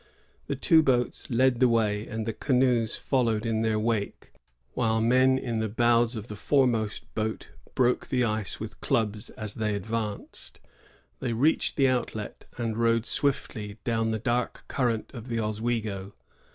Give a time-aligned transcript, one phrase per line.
[0.47, 4.31] The two boats led the way, and the csmoes followed in their wake,
[4.73, 9.53] while men in the bows of the foremost boat broke the ice with clubs as
[9.53, 10.59] they advanced.
[11.19, 16.13] They reached the outlet and rowed swiftly down the dark current of the Oswego.